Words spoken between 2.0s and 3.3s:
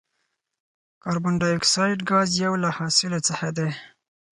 ګاز یو له حاصلو